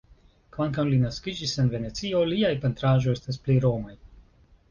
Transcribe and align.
Kvankam 0.53 0.87
li 0.93 0.97
naskiĝis 1.01 1.53
en 1.63 1.69
Venecio, 1.73 2.23
liaj 2.31 2.51
pentraĵoj 2.65 3.15
estas 3.19 3.39
pli 3.47 3.59
romaj. 3.67 3.95